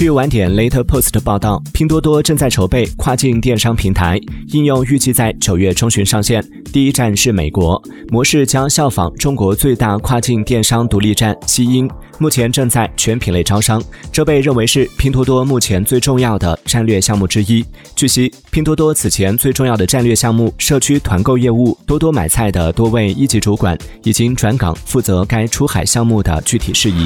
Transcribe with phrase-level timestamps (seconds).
[0.00, 6.42] 据晚点 Later Post 报道，拼多多正在筹备跨境电商平台，应用预计在九月中旬上线，
[6.72, 7.78] 第一站是美国，
[8.08, 11.86] 模式将效仿中国最大跨境电商独立站西英，
[12.18, 17.62] 目前正在全品类招商，这被认为是拼多多目前最重要的战略项目之一。
[17.94, 27.04] 据悉，拼多多此前最重要的战略项目社区团购业务多多买菜的多位一级主管已经转岗负责该出海项目的具体事宜。